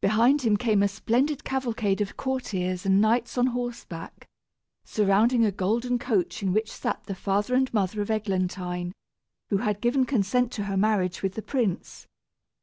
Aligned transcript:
Behind 0.00 0.40
him 0.40 0.56
came 0.56 0.82
a 0.82 0.88
splendid 0.88 1.44
cavalcade 1.44 2.00
of 2.00 2.16
courtiers 2.16 2.86
and 2.86 3.02
knights 3.02 3.36
on 3.36 3.48
horseback, 3.48 4.26
surrounding 4.82 5.44
a 5.44 5.52
golden 5.52 5.98
coach 5.98 6.42
in 6.42 6.54
which 6.54 6.72
sat 6.72 7.04
the 7.04 7.14
father 7.14 7.54
and 7.54 7.70
mother 7.74 8.00
of 8.00 8.10
Eglantine, 8.10 8.94
who 9.50 9.58
had 9.58 9.82
given 9.82 10.06
consent 10.06 10.52
to 10.52 10.64
her 10.64 10.76
marriage 10.78 11.22
with 11.22 11.34
the 11.34 11.42
prince. 11.42 12.06